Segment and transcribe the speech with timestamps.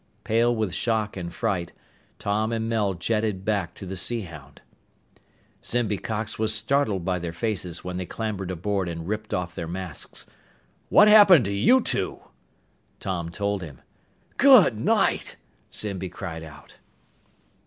[0.23, 1.73] Pale with shock and fright,
[2.17, 4.63] Tom and Mel jetted back to the Sea Hound.
[5.63, 9.67] Zimby Cox was startled by their faces when they clambered aboard and ripped off their
[9.67, 10.25] masks.
[10.89, 12.19] "What happened to you two?"
[12.99, 13.81] Tom told him.
[14.37, 15.35] "Good night!"
[15.71, 16.79] Zimby cried out.